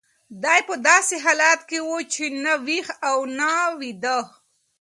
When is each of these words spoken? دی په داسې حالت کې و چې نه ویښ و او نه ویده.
دی 0.43 0.59
په 0.67 0.75
داسې 0.89 1.15
حالت 1.25 1.59
کې 1.69 1.79
و 1.89 1.95
چې 2.13 2.25
نه 2.43 2.53
ویښ 2.65 2.87
و 2.95 2.95
او 3.09 3.17
نه 3.37 3.49
ویده. 3.79 4.17